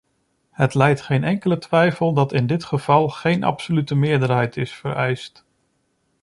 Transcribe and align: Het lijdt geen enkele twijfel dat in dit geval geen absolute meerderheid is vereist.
Het 0.51 0.73
lijdt 0.73 1.01
geen 1.01 1.23
enkele 1.23 1.57
twijfel 1.57 2.13
dat 2.13 2.33
in 2.33 2.47
dit 2.47 2.63
geval 2.63 3.09
geen 3.09 3.43
absolute 3.43 3.95
meerderheid 3.95 4.57
is 4.57 4.71
vereist. 4.71 5.45